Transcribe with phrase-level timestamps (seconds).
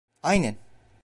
[0.23, 0.55] Aynen!